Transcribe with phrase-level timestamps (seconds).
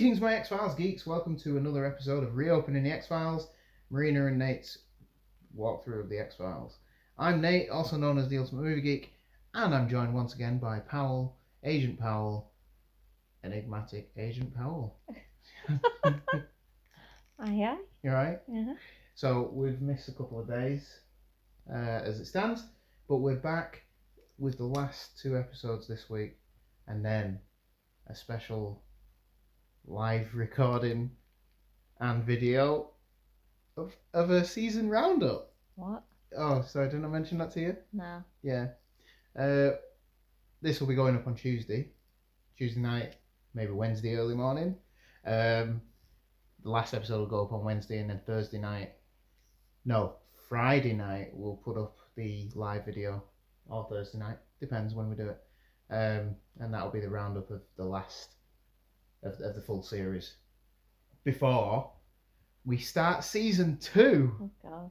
[0.00, 1.06] Greetings, my X Files geeks.
[1.06, 3.48] Welcome to another episode of Reopening the X Files,
[3.90, 4.78] Marina and Nate's
[5.54, 6.78] walkthrough of the X Files.
[7.18, 9.12] I'm Nate, also known as the Ultimate Movie Geek,
[9.52, 12.50] and I'm joined once again by Powell, Agent Powell,
[13.44, 14.96] enigmatic Agent Powell.
[15.68, 16.14] Aye,
[17.38, 17.76] aye.
[18.02, 18.38] You alright?
[18.48, 18.72] Yeah.
[19.16, 20.88] So we've missed a couple of days
[21.70, 22.64] uh, as it stands,
[23.06, 23.82] but we're back
[24.38, 26.38] with the last two episodes this week,
[26.88, 27.38] and then
[28.06, 28.82] a special
[29.90, 31.10] live recording
[31.98, 32.90] and video
[33.76, 35.52] of, of a season roundup.
[35.74, 36.04] What?
[36.38, 37.76] Oh, sorry, didn't I mention that to you?
[37.92, 38.22] No.
[38.40, 38.68] Yeah.
[39.36, 39.70] Uh,
[40.62, 41.88] this will be going up on Tuesday,
[42.56, 43.16] Tuesday night,
[43.52, 44.76] maybe Wednesday early morning.
[45.26, 45.82] Um,
[46.62, 48.92] the last episode will go up on Wednesday, and then Thursday night,
[49.84, 50.14] no,
[50.48, 53.24] Friday night, we'll put up the live video,
[53.68, 55.40] or Thursday night, depends when we do it.
[55.92, 58.36] Um, and that'll be the roundup of the last
[59.22, 60.34] of, of the full series.
[61.24, 61.90] Before
[62.64, 64.32] we start season two.
[64.40, 64.90] Oh God.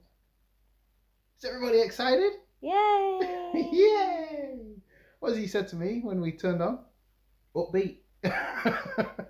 [1.38, 2.32] Is everybody excited?
[2.62, 3.20] Yay!
[3.72, 4.60] Yay!
[5.20, 6.80] What has he said to me when we turned on?
[7.56, 7.98] Upbeat.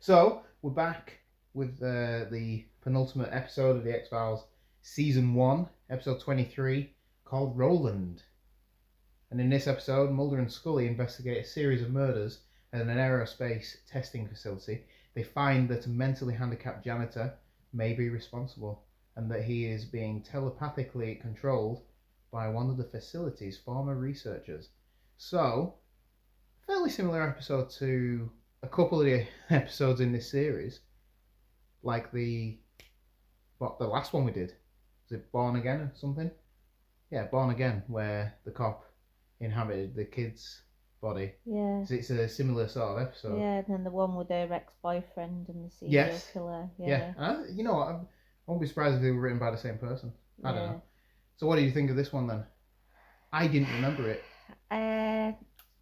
[0.00, 1.18] so, we're back
[1.54, 4.46] with uh, the penultimate episode of The X Files,
[4.82, 8.22] Season 1, Episode 23, called Roland.
[9.30, 12.40] And in this episode, Mulder and Scully investigate a series of murders
[12.72, 14.84] at an aerospace testing facility.
[15.14, 17.34] They find that a mentally handicapped janitor
[17.72, 18.84] may be responsible
[19.16, 21.82] and that he is being telepathically controlled
[22.30, 24.70] by one of the facility's former researchers.
[25.18, 25.74] So,
[26.66, 28.30] fairly similar episode to
[28.62, 30.80] a couple of the episodes in this series,
[31.82, 32.58] like the
[33.58, 34.54] what the last one we did.
[35.04, 36.30] Was it Born Again or something?
[37.10, 38.84] Yeah, Born Again, where the cop
[39.40, 40.62] inhabited the kid's
[41.02, 41.32] body.
[41.44, 41.84] Yeah.
[41.84, 43.38] So it's a similar sort of episode.
[43.38, 46.30] Yeah, and then the one with her ex-boyfriend and the serial Yes.
[46.32, 46.70] killer.
[46.78, 47.14] Yeah, Yeah.
[47.18, 47.88] and I, you know what?
[47.88, 48.08] I'm-
[48.46, 50.12] I won't be surprised if they were written by the same person.
[50.42, 50.82] I don't know.
[51.36, 52.44] So, what do you think of this one then?
[53.32, 54.22] I didn't remember it.
[54.70, 55.32] Uh,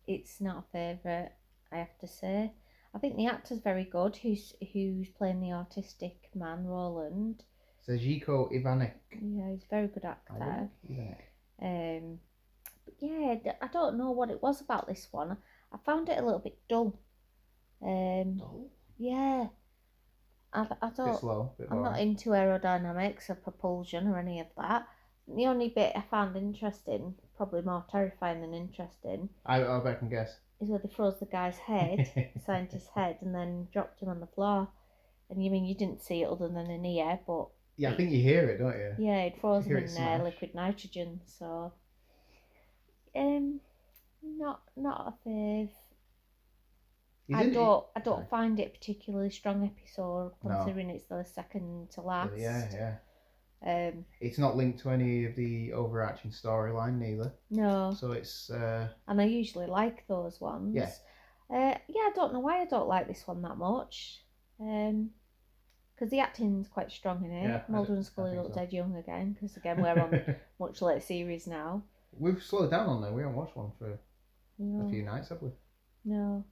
[0.06, 1.32] it's not a favourite,
[1.72, 2.52] I have to say.
[2.94, 4.16] I think the actor's very good.
[4.16, 7.44] Who's who's playing the autistic man, Roland?
[7.86, 8.94] Sajiko Ivanek.
[9.22, 10.68] Yeah, he's a very good actor.
[10.90, 11.18] Ivanek?
[11.62, 12.20] Um,
[12.98, 15.36] yeah, I don't know what it was about this one.
[15.72, 16.98] I found it a little bit dull.
[17.82, 18.66] Um, Dull?
[18.98, 19.46] yeah,
[20.52, 21.18] I, I don't.
[21.18, 21.52] slow.
[21.58, 24.86] Bit I'm not into aerodynamics or propulsion or any of that.
[25.28, 29.98] The only bit I found interesting, probably more terrifying than interesting, I, I bet I
[30.00, 30.36] can guess.
[30.60, 34.26] is where they froze the guy's head, scientist's head, and then dropped him on the
[34.26, 34.68] floor.
[35.30, 37.46] And you mean you didn't see it other than an ear, but
[37.76, 39.06] Yeah, I think you hear it, don't you?
[39.06, 41.20] yeah, it froze Hear him in uh, liquid nitrogen.
[41.24, 41.72] So,
[43.16, 43.60] um,
[44.22, 45.70] not not a fave.
[47.32, 48.26] I in- don't I don't Sorry.
[48.28, 50.50] find it a particularly strong episode No.
[50.56, 52.32] considering it's the second to last.
[52.36, 52.96] Yeah, yeah.
[53.62, 57.32] Um, It's not linked to any of the overarching storyline neither.
[57.50, 57.92] no.
[57.96, 60.74] So it's uh, and I usually like those ones.
[60.74, 60.90] Yeah.
[61.50, 64.24] Uh, yeah, I don't know why I don't like this one that much.
[64.60, 65.10] Um,
[65.94, 67.42] because the acting's quite strong in it.
[67.44, 68.60] Yeah, I Mulder and I Scully think look so.
[68.60, 69.32] dead young again.
[69.34, 71.82] Because again, we're on much later series now.
[72.12, 73.12] We've slowed down on there.
[73.12, 73.98] We haven't watched one for
[74.58, 75.50] No, a few nights, have we?
[76.04, 76.44] no.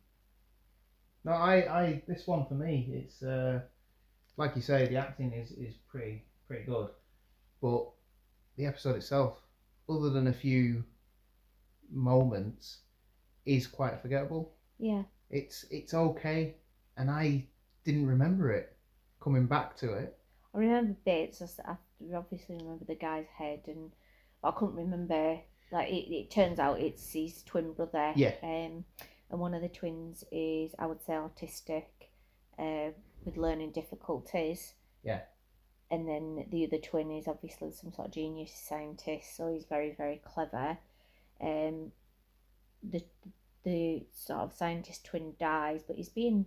[1.24, 3.62] No, I, I this one for me, it's uh,
[4.36, 6.90] like you say, the acting is, is pretty pretty good,
[7.62, 7.90] but
[8.56, 9.40] the episode itself,
[9.88, 10.84] other than a few
[11.90, 12.78] moments,
[13.46, 14.54] is quite forgettable.
[14.78, 16.56] Yeah, It's it's okay,
[16.96, 17.48] and I
[17.84, 18.76] didn't remember it
[19.20, 20.18] coming back to it.
[20.54, 21.40] I I remember bits.
[21.64, 21.76] I
[22.14, 23.92] obviously remember the guy's head, and
[24.44, 25.40] I couldn't remember.
[25.70, 28.12] Like it, it turns out it's his twin brother.
[28.16, 28.34] Yeah.
[28.42, 28.84] Um,
[29.30, 31.84] and one of the twins is, I would say, autistic,
[32.58, 32.92] uh,
[33.24, 34.72] with learning difficulties.
[35.02, 35.20] Yeah.
[35.90, 39.94] And then the other twin is obviously some sort of genius scientist, so he's very
[39.96, 40.78] very clever.
[41.40, 41.92] Um,
[42.82, 43.02] the
[43.64, 46.46] the sort of scientist twin dies, but he's being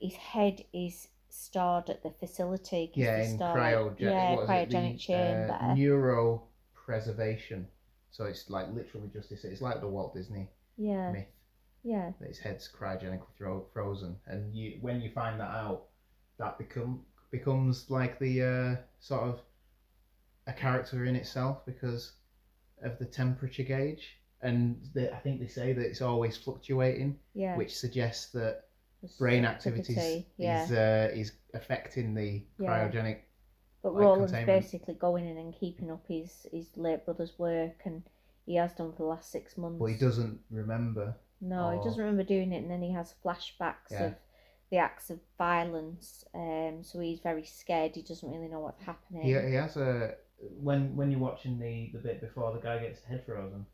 [0.00, 2.90] his head is stored at the facility.
[2.94, 3.94] Yeah, in store, cryogen.
[3.98, 4.38] yeah, it?
[4.40, 5.58] cryogenic The, chamber.
[5.60, 7.66] Uh, neuropreservation.
[8.10, 9.44] So it's like literally just this.
[9.44, 11.26] It's like the Walt Disney yeah, myth
[11.82, 15.84] yeah, that his head's cryogenically thro- frozen, and you when you find that out,
[16.38, 19.40] that become becomes like the uh, sort of
[20.46, 22.12] a character in itself because
[22.82, 27.56] of the temperature gauge, and the, I think they say that it's always fluctuating, yeah.
[27.56, 28.64] which suggests that
[29.18, 30.64] brain activity, activities yeah.
[30.64, 33.20] is uh, is affecting the cryogenic.
[33.82, 38.02] But like Roland's basically going in and keeping up his, his late brother's work, and
[38.46, 39.78] he has done for the last six months.
[39.78, 41.14] But he doesn't remember.
[41.40, 44.04] No, or- he doesn't remember doing it, and then he has flashbacks Yeah.
[44.06, 44.14] of
[44.70, 46.24] the acts of violence.
[46.34, 47.96] Um, so he's very scared.
[47.96, 49.22] He doesn't really know what's happening.
[49.22, 50.14] He, he has a
[50.60, 53.66] when when you're watching the the bit before the guy gets head frozen,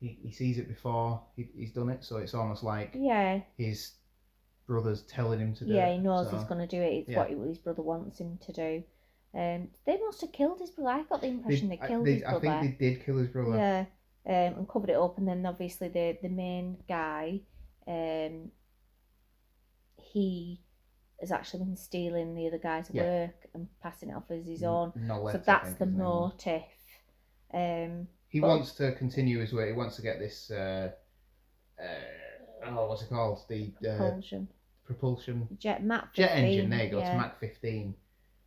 [0.00, 3.92] he, he sees it before he, he's done it, so it's almost like yeah, his
[4.66, 5.94] brother's telling him to do yeah, it.
[5.94, 6.92] he knows so- he's going to do it.
[7.00, 7.18] It's yeah.
[7.18, 8.82] what his brother wants him to do.
[9.32, 10.90] Um, they must have killed his brother.
[11.00, 12.48] I got the impression they, I- killed they- his brother.
[12.48, 13.56] I think they did kill his brother.
[13.56, 13.84] Yeah,
[14.26, 17.40] um, and covered it up, and then obviously the the main guy,
[17.86, 18.50] um,
[19.96, 20.60] he
[21.20, 23.02] has actually been stealing the other guy's Yeah.
[23.26, 24.92] work and passing it off as his own.
[24.96, 26.62] So that's think the motive.
[27.52, 29.66] Um, He but- wants to continue his way.
[29.68, 30.50] He wants to get this.
[30.50, 30.92] Uh,
[31.80, 31.84] uh,
[32.66, 33.44] oh, what's it called?
[33.48, 34.48] The uh, propulsion.
[34.84, 36.70] propulsion Jet Mach jet engine.
[36.70, 36.98] There you go.
[36.98, 37.12] yeah.
[37.12, 37.94] It's Mach 15,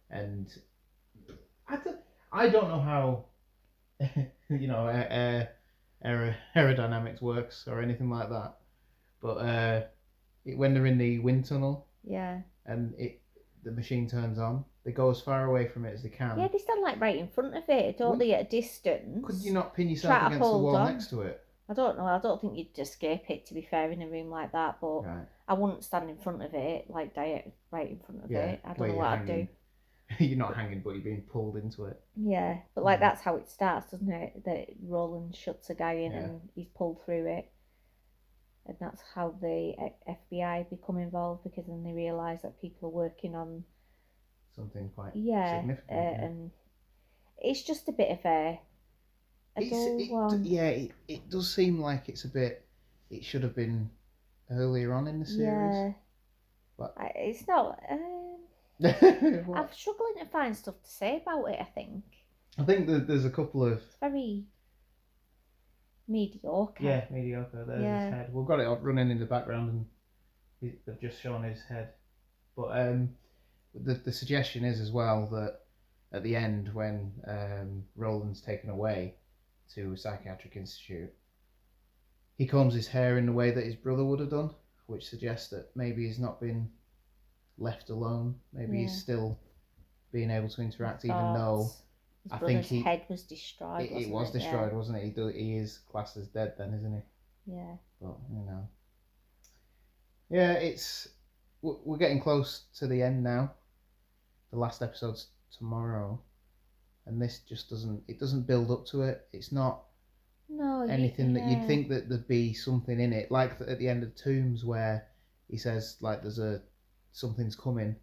[0.10, 0.48] and
[1.68, 1.98] I don't,
[2.32, 3.26] I don't know how
[4.50, 5.50] you know aer-
[6.56, 8.56] aerodynamics works or anything like that.
[9.22, 9.82] But uh,
[10.46, 13.22] it, when they're in the wind tunnel Yeah, and it
[13.64, 16.38] the machine turns on, they go as far away from it as they can.
[16.38, 18.34] yeah, they stand like right in front of it, don't Would- they?
[18.34, 19.26] At a distance.
[19.26, 20.92] Could you not pin yourself Try to against the hold wall on.
[20.94, 21.40] next to it?
[21.70, 22.06] I don't know.
[22.06, 23.46] I don't think you'd escape it.
[23.46, 25.26] To be fair, in a room like that, but Right.
[25.48, 28.40] I wouldn't stand in front of it, like direct right in front of Yeah.
[28.48, 28.62] it.
[28.66, 29.32] I don't where know you're what I'd do.
[29.32, 29.48] hanging.
[30.20, 32.00] you're not hanging, but you're being pulled into it.
[32.16, 33.02] Yeah, but like Mm.
[33.02, 34.44] that's how it starts, doesn't it?
[34.46, 36.20] That Roland shuts a guy in Yeah.
[36.20, 37.52] and he's pulled through it,
[38.66, 39.76] and that's how the
[40.08, 43.64] FBI become involved because then they realise that people are working on
[44.56, 45.90] Something quite yeah, uh, significant.
[45.92, 46.26] yeah.
[46.26, 46.52] and
[47.40, 48.60] it's just a bit of a
[49.56, 50.44] a it one.
[50.46, 52.66] yeah, it, it does seem like it's a bit.
[53.10, 53.90] It should have been
[54.52, 55.86] earlier on in the series.
[55.88, 55.94] Yeah,
[56.78, 57.80] But it's not.
[57.88, 57.90] What?
[58.84, 61.58] I'm struggling to find stuff to say about it.
[61.60, 62.04] I think
[62.58, 64.46] I think that there's a couple of it's very
[66.08, 66.84] mediocre.
[66.84, 67.66] yeah mediocre.
[67.66, 68.06] There's Yeah.
[68.06, 68.34] his head.
[68.34, 69.86] We've got it running in the background, and
[70.60, 71.94] he- they've just shown his head.
[72.56, 73.16] But um,
[73.74, 75.60] the the suggestion is as well that
[76.12, 79.16] at the end when um, Roland's taken away
[79.76, 81.12] to a psychiatric institute,
[82.38, 84.52] he combs his hair in the way that his brother would have done,
[84.88, 86.70] which suggests that maybe he's not been
[87.58, 88.36] left alone.
[88.52, 89.38] Maybe he's still
[90.12, 91.38] being able to interact, even Thoughts.
[91.40, 91.72] though
[92.24, 93.82] his I think he- head was destroyed.
[93.90, 94.40] it, it was Yeah.
[94.42, 95.04] destroyed, wasn't it?
[95.06, 97.54] He, do, he is classed as dead then, isn't he?
[97.56, 97.76] Yeah.
[98.02, 98.68] But you know,
[100.30, 101.08] yeah, it's
[101.62, 103.54] we're getting close to the end now.
[104.52, 106.22] The last episode's tomorrow,
[107.06, 109.28] and this just doesn't it doesn't build up to it.
[109.34, 109.84] It's not
[110.50, 110.84] No.
[110.84, 114.04] you- anything that you'd think that there'd be something in it, like at the end
[114.04, 115.08] of Tombs where
[115.50, 116.62] he says like there's a
[117.14, 117.96] something's coming,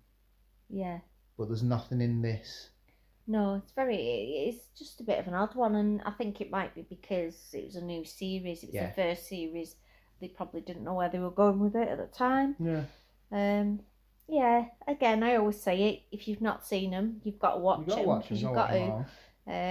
[0.70, 1.00] Yeah.
[1.36, 2.70] but there's nothing in this.
[3.26, 3.96] No, it's very.
[4.48, 7.50] It's just a bit of an odd one, and I think it might be because
[7.52, 8.62] it was a new series.
[8.62, 8.86] It was Yeah.
[8.88, 9.76] the first series.
[10.20, 12.56] They probably didn't know where they were going with it at the time.
[12.58, 12.84] Yeah,
[13.30, 13.80] Um.
[14.26, 14.66] Yeah.
[14.86, 16.02] Again, I always say it.
[16.12, 18.36] If you've not seen them, you've got to watch you got to them watch them.
[18.36, 18.78] You you've got to.
[18.78, 18.90] to.
[18.90, 19.06] all.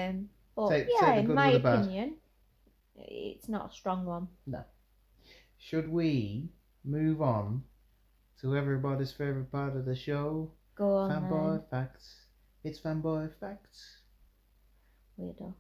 [0.09, 0.29] Um.
[0.55, 1.79] But Take- yeah, take the in my the bad.
[1.79, 2.15] opinion,
[2.95, 4.27] it's not a strong one.
[4.47, 4.63] No.
[5.57, 6.49] Should we
[6.85, 7.63] move on
[8.41, 10.51] to everybody's favorite part of the show?
[10.75, 12.15] Go on, Fanboy facts.
[12.63, 13.97] It's fanboy facts.
[15.19, 15.53] Weirdo.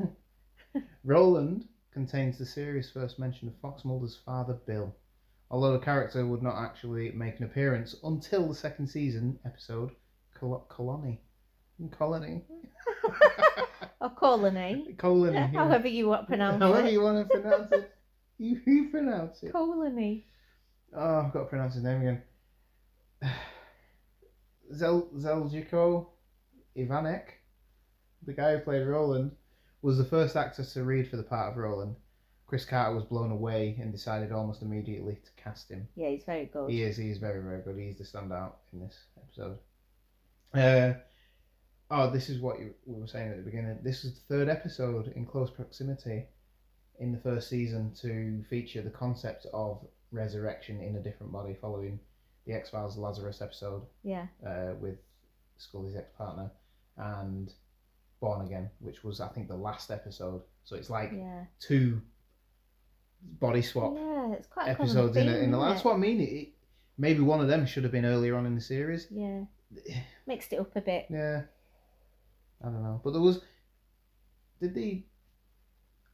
[1.04, 4.94] Roland contains the series' first mention of Fox Mulder's father, Bill,
[5.50, 9.90] although the character would not actually make an appearance until the second season episode,
[10.38, 11.20] Col- Colony.
[11.78, 12.42] Hmm, colony.
[14.00, 14.94] Or colony.
[14.98, 15.34] Colony.
[15.36, 15.46] yeah.
[15.54, 16.80] However you want to pronounce However it.
[16.80, 17.92] However you want to pronounce it.
[18.38, 19.52] You, you pronounce it.
[19.52, 20.26] Colony.
[20.94, 22.22] Oh, I've got to pronounce his name again.
[24.74, 26.06] Zel Zeljico.
[26.76, 27.28] Ivanek,
[28.26, 29.32] the guy who played Roland,
[29.82, 31.96] was the first actor to read for the part of Roland.
[32.46, 35.88] Chris Carter was blown away and decided almost immediately to cast him.
[35.96, 36.70] Yeah, he's very good.
[36.70, 36.96] He is.
[36.96, 37.76] He is very, very good.
[37.78, 39.58] He's the standout in this episode.
[40.54, 40.94] Uh,
[41.90, 43.78] oh, this is what you, we were saying at the beginning.
[43.82, 46.26] This is the third episode in close proximity
[47.00, 49.84] in the first season to feature the concept of
[50.16, 52.00] resurrection in a different body, following
[52.46, 54.96] the X Files Lazarus episode Yeah, uh, with
[55.58, 56.50] Scully's ex partner
[56.96, 57.52] and
[58.20, 60.42] Born Again, which was I think the last episode.
[60.64, 62.00] So it's like yeah, two
[63.40, 64.32] body swap yeah.
[64.32, 66.20] It's quite episodes in, a, in the that's what I mean.
[66.20, 66.48] It, it,
[66.98, 69.06] maybe one of them should have been earlier on in the series.
[69.10, 69.42] Yeah,
[70.26, 71.06] mixed it up a bit.
[71.10, 71.42] Yeah,
[72.62, 73.40] I don't know, but there was.
[74.60, 75.04] Did they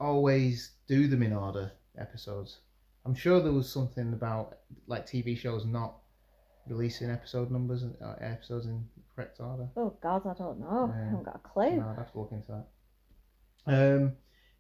[0.00, 2.59] always do them in order episodes?
[3.04, 5.97] I'm sure there was something about like TV shows not
[6.68, 9.68] releasing episode numbers and uh, episodes in correct order.
[9.76, 10.92] Oh God, I don't know.
[10.94, 11.76] I haven't got a clue.
[11.76, 12.66] No, I'd have to look into that.
[13.66, 14.12] Um,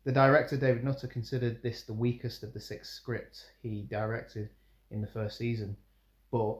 [0.04, 4.50] the director David Nutter considered this the weakest of the six scripts he directed
[4.90, 5.76] in the first season,
[6.32, 6.58] but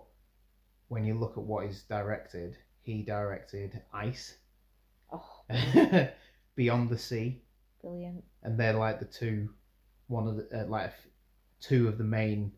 [0.88, 4.36] when you look at what he's directed, he directed Ice,
[5.12, 5.44] Oh,
[6.56, 7.42] Beyond the Sea,
[7.82, 8.24] brilliant.
[8.42, 9.50] and they're like the two,
[10.06, 10.92] one of the uh, like
[11.62, 12.52] two of the main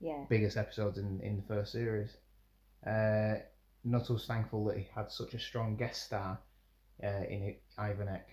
[0.00, 2.16] Yeah, biggest episodes in in the first series.
[2.86, 3.34] Uh,
[3.84, 6.38] Nutter was thankful that he had such a strong guest star
[7.02, 8.24] uh, in Ivanek,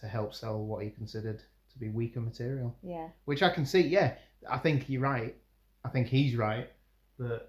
[0.00, 1.40] to help sell what he considered
[1.72, 2.74] to be weaker material.
[2.82, 3.80] yeah, Which I can see.
[3.80, 4.14] Yeah,
[4.48, 5.34] I think you're right.
[5.84, 6.68] I think he's right
[7.18, 7.42] that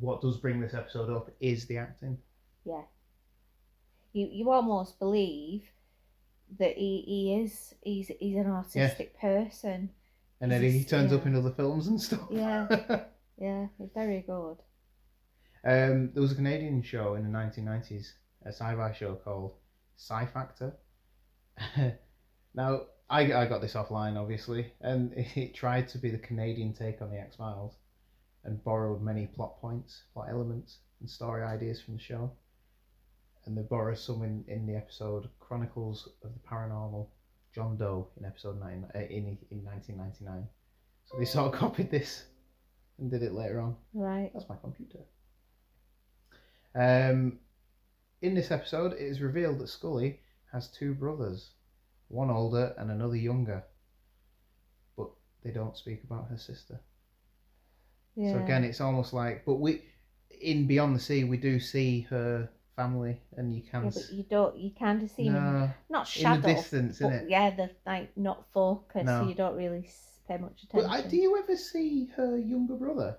[0.00, 2.18] what does bring this episode up is the acting.
[2.64, 2.82] yeah.
[4.12, 5.64] You you almost believe
[6.58, 9.90] that he, he is he's he's an artistic person.
[10.40, 12.28] And then he turns up in other films and stuff.
[12.30, 13.04] Yeah.
[13.36, 14.58] Yeah, he's very good.
[15.64, 18.12] Um, there was a Canadian show in the 1990s,
[18.44, 19.54] a sci-fi show called
[19.96, 20.74] PSI Factor.
[22.54, 27.02] now, I, I got this offline, obviously, and it tried to be the Canadian take
[27.02, 27.76] on the X Files,
[28.44, 32.30] and borrowed many plot points, plot elements, and story ideas from the show.
[33.46, 37.08] And they borrowed some in, in the episode Chronicles of the Paranormal,
[37.54, 40.48] John Doe in episode nine uh, in in 1999.
[41.06, 42.24] So they sort of copied this
[42.98, 43.76] and did it later on.
[43.92, 44.30] Right.
[44.32, 45.00] That's my computer.
[46.74, 47.38] Um,
[48.22, 50.20] in this episode, it is revealed that Scully
[50.52, 51.50] has two brothers,
[52.08, 53.62] one older and another younger,
[54.96, 55.10] but
[55.44, 56.80] they don't speak about her sister.
[58.16, 58.32] Yeah.
[58.32, 59.82] So again, it's almost like, but we,
[60.40, 63.84] in Beyond the Sea, we do see her family, and you can.
[63.84, 64.56] Yeah, but you don't.
[64.56, 67.30] You kind of see them no, not in the distance, but isn't it?
[67.30, 69.22] yeah, they're like not focused, No.
[69.22, 69.88] so you don't really
[70.28, 71.10] pay much But attention.
[71.10, 73.16] Do you ever see her younger brother?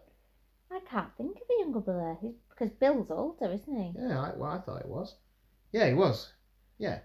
[0.72, 3.94] I can't think of a younger brother He's- because Bill's older, isn't he?
[4.00, 5.16] Yeah, I, well, I thought it was.
[5.72, 6.32] Yeah, he was.
[6.78, 7.00] Yeah.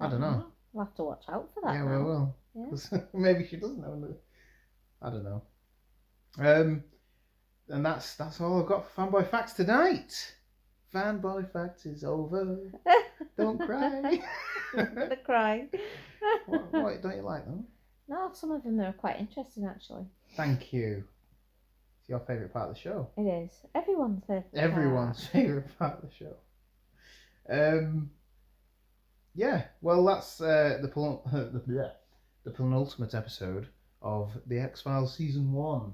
[0.00, 0.46] I don't know.
[0.72, 1.74] We'll have to watch out for that.
[1.74, 1.98] Yeah, now.
[1.98, 2.36] we will.
[2.54, 3.00] Yeah.
[3.14, 4.14] Maybe she doesn't know.
[5.02, 5.42] I don't know.
[6.38, 6.84] Um,
[7.68, 10.34] and that's that's all I've got for fanboy facts tonight.
[10.94, 12.58] Fanboy facts is over.
[13.36, 14.20] Don't cry.
[14.76, 15.66] I'm cry.
[16.46, 17.64] what, what don't you like them?
[18.08, 20.04] No, some of them are quite interesting actually.
[20.36, 21.04] Thank you.
[22.00, 23.08] It's your favourite part of the show.
[23.16, 24.54] It is everyone's favourite.
[24.54, 26.36] Everyone's favourite part of the show.
[27.50, 28.10] Um.
[29.34, 29.64] Yeah.
[29.80, 31.90] Well, that's uh, the pen- the, yeah,
[32.44, 33.68] the penultimate episode
[34.00, 35.92] of the X Files season one,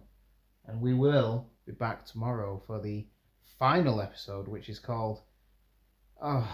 [0.67, 3.07] and we will be back tomorrow for the
[3.59, 5.21] final episode, which is called
[6.23, 6.49] oh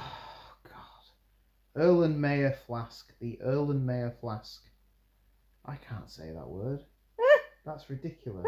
[0.65, 3.13] god, Erlenmeyer Flask.
[3.21, 4.63] The Erlenmeyer Flask.
[5.65, 6.81] I can't say that word.
[7.67, 8.47] That's ridiculous.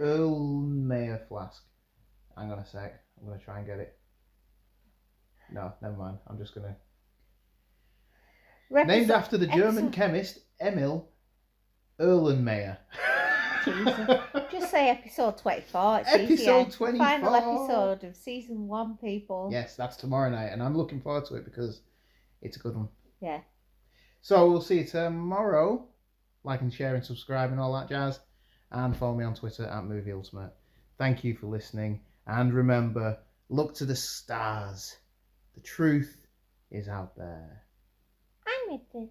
[0.00, 1.62] Erlenmeyer Flask.
[2.36, 3.00] Hang on a sec.
[3.20, 3.96] I'm gonna try and get it.
[5.52, 6.18] No, never mind.
[6.26, 6.76] I'm just gonna.
[8.70, 9.92] Named after the German Excellent.
[9.92, 11.08] chemist Emil
[12.00, 12.78] Erlenmeyer.
[13.64, 16.00] Just say episode 24.
[16.00, 16.64] It's Episode easier.
[16.64, 16.98] 24.
[16.98, 19.48] Final episode of season one, people.
[19.52, 21.80] yes, that's tomorrow night, and I'm looking forward to it because
[22.42, 22.88] it's a good one.
[23.20, 23.40] Yeah.
[24.22, 25.86] So we'll see you tomorrow.
[26.44, 28.20] Like and share and subscribe and all that jazz.
[28.70, 30.52] And follow me on Twitter at Movie Ultimate.
[30.98, 32.00] Thank you for listening.
[32.26, 33.18] And remember,
[33.48, 34.96] look to the stars.
[35.54, 36.26] The truth
[36.70, 37.62] is out there.
[38.46, 39.10] I'm with this.